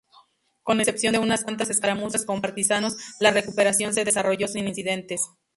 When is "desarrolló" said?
4.03-4.47